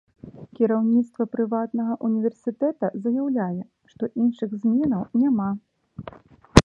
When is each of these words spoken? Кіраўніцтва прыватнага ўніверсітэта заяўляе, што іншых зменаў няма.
Кіраўніцтва 0.59 1.25
прыватнага 1.35 1.97
ўніверсітэта 2.09 2.89
заяўляе, 3.05 3.61
што 3.93 4.03
іншых 4.25 4.49
зменаў 4.65 5.03
няма. 5.25 5.49